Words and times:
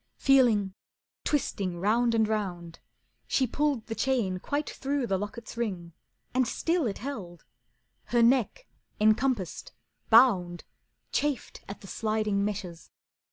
Feeling, 0.17 0.73
twisting, 1.23 1.77
round 1.79 2.15
and 2.15 2.27
round, 2.27 2.79
She 3.27 3.45
pulled 3.45 3.85
the 3.85 3.93
chain 3.93 4.39
quite 4.39 4.67
through 4.67 5.05
the 5.05 5.19
locket's 5.19 5.55
ring 5.57 5.93
And 6.33 6.47
still 6.47 6.87
it 6.87 6.97
held. 6.97 7.45
Her 8.05 8.23
neck, 8.23 8.65
encompassed, 8.99 9.73
bound, 10.09 10.63
Chafed 11.11 11.63
at 11.67 11.81
the 11.81 11.87
sliding 11.87 12.43
meshes. 12.43 12.89